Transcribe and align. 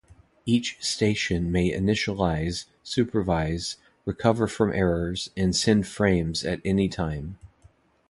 Each 0.47 0.79
station 0.83 1.51
may 1.51 1.69
initialize, 1.71 2.65
supervise, 2.81 3.77
recover 4.03 4.47
from 4.47 4.73
errors, 4.73 5.29
and 5.37 5.55
send 5.55 5.85
frames 5.85 6.43
at 6.43 6.59
any 6.65 6.89
time. 6.89 7.37